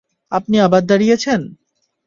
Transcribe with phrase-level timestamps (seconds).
[0.31, 1.41] আপনি আবার দাঁড়িয়েছেন?